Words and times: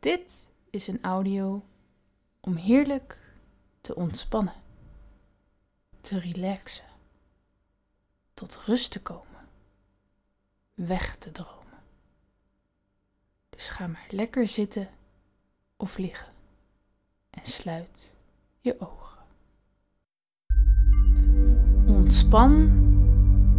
Dit 0.00 0.46
is 0.70 0.86
een 0.86 1.02
audio 1.02 1.64
om 2.40 2.56
heerlijk 2.56 3.32
te 3.80 3.94
ontspannen, 3.94 4.62
te 6.00 6.18
relaxen, 6.18 6.84
tot 8.34 8.56
rust 8.56 8.90
te 8.90 9.02
komen, 9.02 9.48
weg 10.74 11.16
te 11.16 11.30
dromen. 11.30 11.78
Dus 13.48 13.68
ga 13.68 13.86
maar 13.86 14.06
lekker 14.10 14.48
zitten 14.48 14.88
of 15.76 15.96
liggen 15.96 16.32
en 17.30 17.46
sluit 17.46 18.16
je 18.60 18.80
ogen. 18.80 19.24
Ontspan 21.86 22.52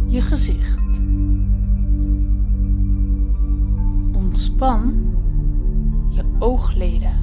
je 0.08 0.20
gezicht. 0.20 0.78
Ontspan 4.16 5.09
oogleden. 6.40 7.14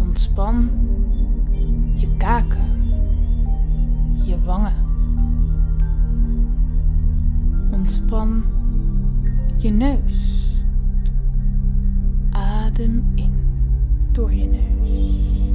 Ontspan 0.00 0.70
je 1.94 2.16
kaken, 2.16 2.82
je 4.24 4.42
wangen. 4.44 4.86
Ontspan 7.70 8.42
je 9.56 9.70
neus. 9.70 10.46
Adem 12.30 13.04
in 13.14 13.32
door 14.12 14.34
je 14.34 14.44
neus. 14.44 15.47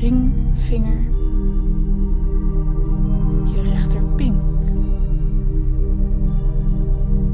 ringvinger, 0.00 1.02
je 3.44 3.62
rechterpink. 3.62 4.42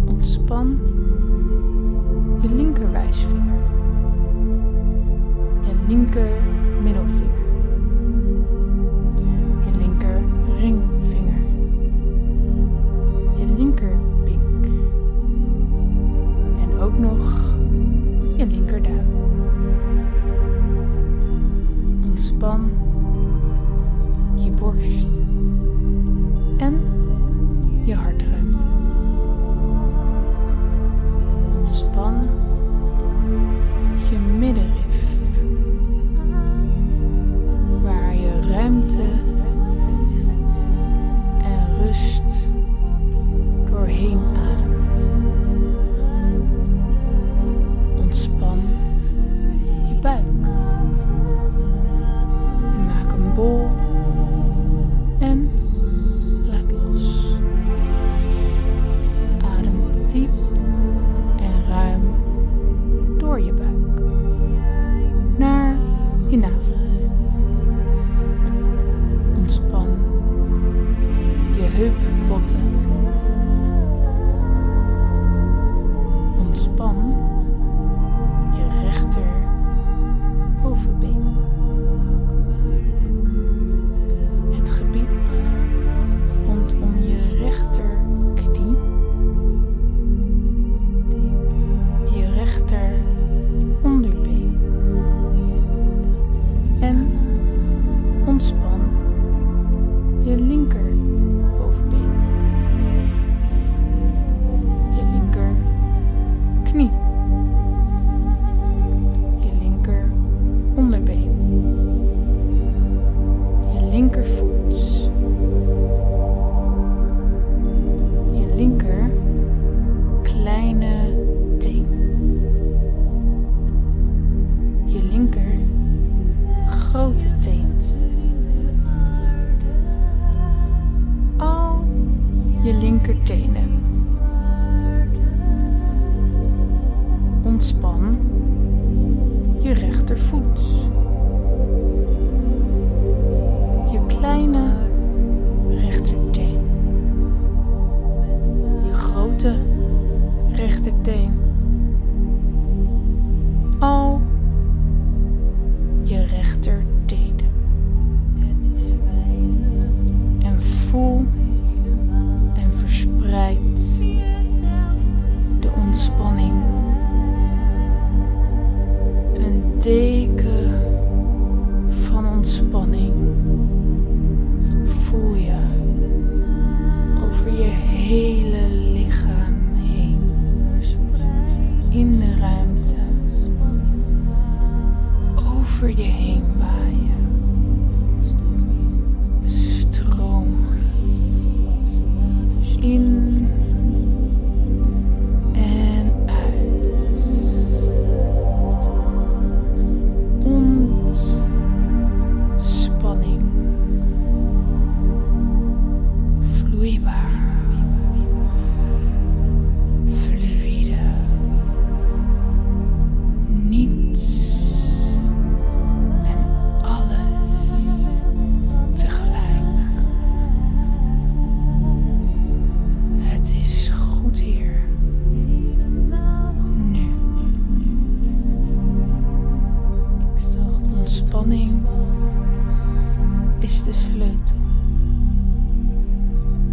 Ontspan 0.04 0.78
je 2.42 2.48
linkerwijsvinger, 2.54 3.62
je 5.64 5.74
linker 5.88 6.30
middelvinger, 6.82 7.44
je 9.64 9.78
linker 9.78 10.22
ringvinger, 10.58 11.42
je 13.36 13.46
linker 13.56 13.96
pink 14.24 14.66
en 16.62 16.78
ook 16.80 16.98
nog 16.98 17.40
je 18.36 18.46
linkerduim. 18.46 18.91
bomb. 22.42 22.91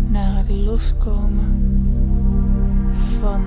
naar 0.10 0.38
het 0.38 0.50
loskomen 0.50 1.58
van 3.20 3.42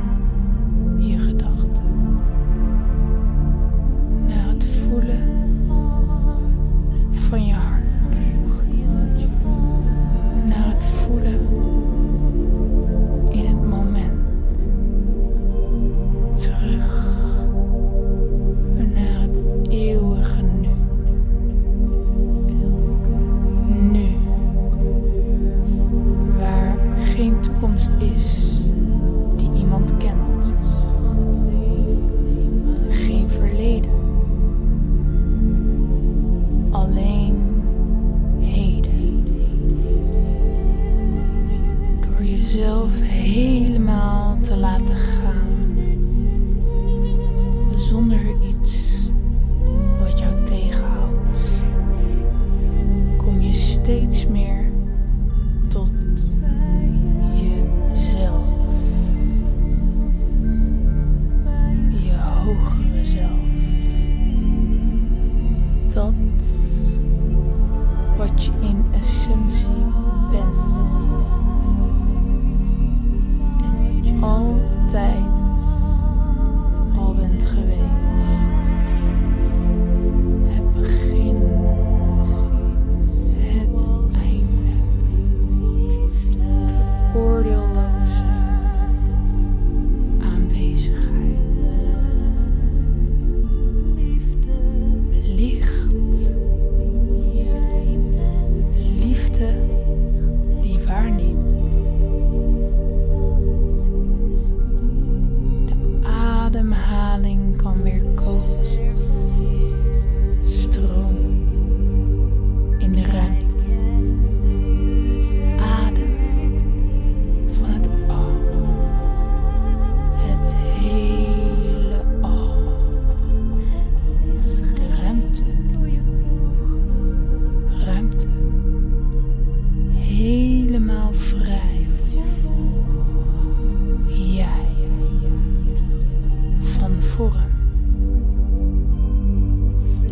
je 0.99 1.19
gedachten. 1.19 1.92
te 44.43 44.57
laten 44.57 44.97
gaan. 44.97 45.77
Zonder 47.77 48.21
iets 48.49 48.99
wat 50.01 50.19
jou 50.19 50.43
tegenhoudt, 50.45 51.41
kom 53.17 53.41
je 53.41 53.53
steeds 53.53 54.27
meer 54.27 54.71
tot 55.69 55.91
jezelf. 57.35 58.45
Je 61.91 62.13
hogere 62.45 63.05
zelf. 63.05 63.52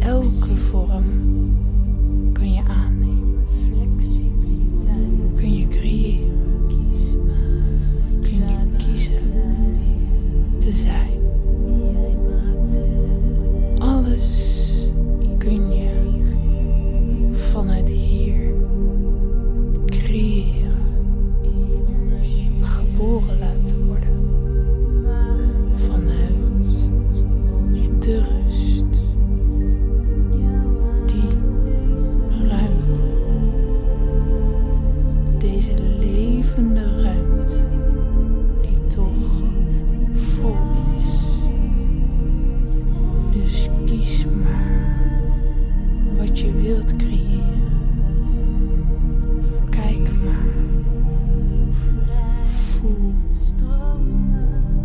elke 0.01 0.57
vorm. 0.57 1.05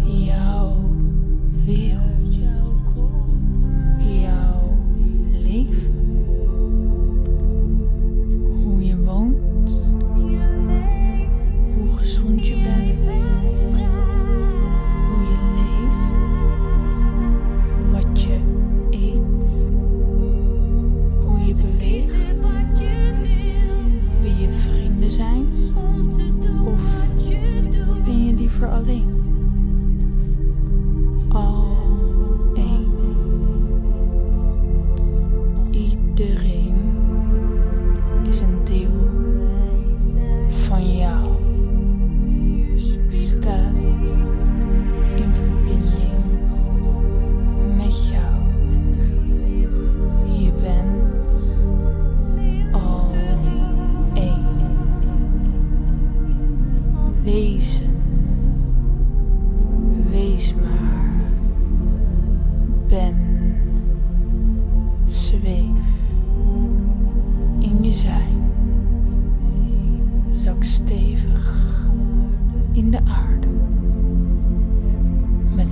E 0.05 0.31
ao 0.31 0.77
vivo. 1.65 2.04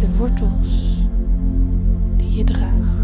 de 0.03 0.15
wortels 0.17 0.97
die 2.17 2.33
je 2.33 2.43
draagt. 2.43 2.97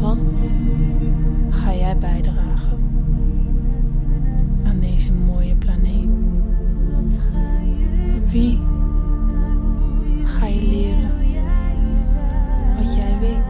Wat 0.00 0.52
ga 1.50 1.74
jij 1.74 1.98
bijdragen 1.98 2.78
aan 4.66 4.80
deze 4.80 5.12
mooie 5.12 5.54
planeet? 5.54 6.12
Wie 8.30 8.60
ga 10.24 10.46
je 10.46 10.62
leren 10.62 11.10
wat 12.78 12.94
jij 12.94 13.18
weet? 13.20 13.44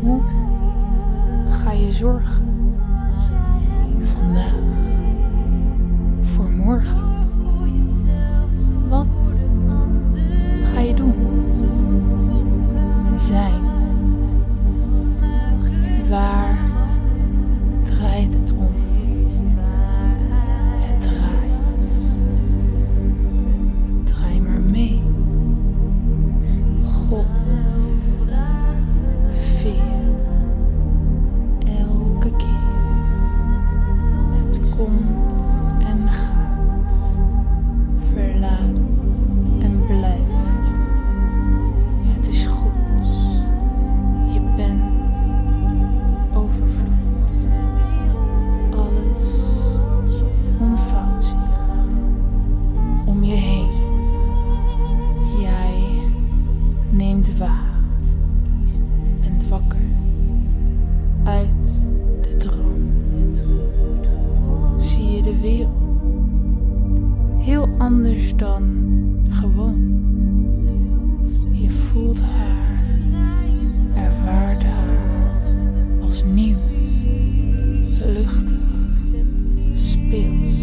Hoe 0.00 0.20
ga 1.50 1.72
je 1.72 1.92
zorgen 1.92 2.74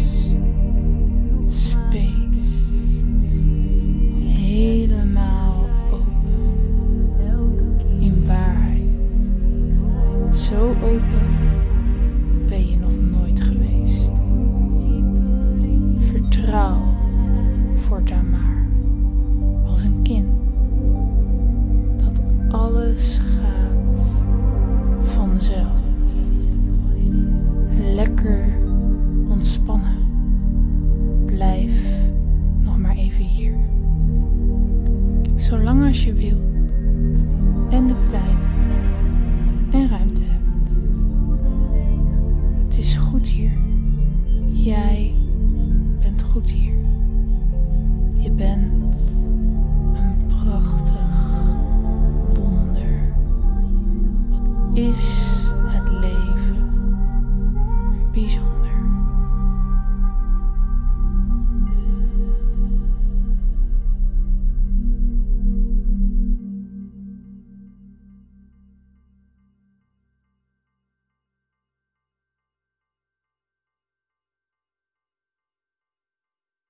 us. 0.08 0.67